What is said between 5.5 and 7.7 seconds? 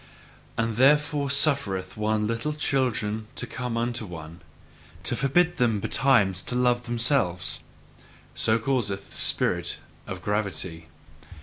them betimes to love themselves